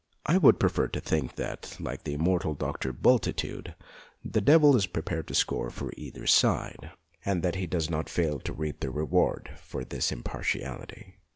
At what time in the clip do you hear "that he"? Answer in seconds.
7.43-7.67